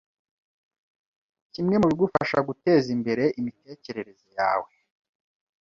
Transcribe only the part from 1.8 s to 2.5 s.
mu bigufasha